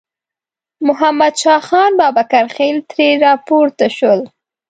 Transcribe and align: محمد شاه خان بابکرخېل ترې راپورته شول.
محمد 0.87 1.33
شاه 1.41 1.61
خان 1.67 1.91
بابکرخېل 1.99 2.77
ترې 2.89 3.07
راپورته 3.25 3.87
شول. 3.97 4.21